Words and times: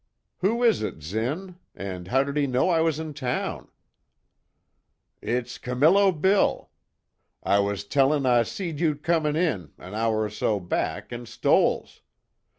"Who 0.39 0.63
is 0.63 0.81
it, 0.81 1.03
Zinn? 1.03 1.59
And 1.75 2.07
how 2.07 2.23
did 2.23 2.35
he 2.35 2.47
know 2.47 2.69
I 2.69 2.81
was 2.81 2.97
in 2.99 3.13
town?" 3.13 3.67
"It's 5.21 5.59
Camillo 5.59 6.11
Bill. 6.11 6.71
I 7.43 7.59
was 7.59 7.83
tellin' 7.83 8.25
I 8.25 8.41
see'd 8.41 8.79
you 8.79 8.95
comin' 8.95 9.35
in 9.35 9.73
an 9.77 9.93
hour 9.93 10.23
or 10.23 10.31
so 10.31 10.59
back, 10.59 11.11
in 11.11 11.27
Stoell's. 11.27 12.01